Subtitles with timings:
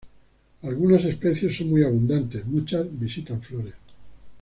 [0.63, 3.75] Algunas especies son muy abundantes; muchas visitan flores.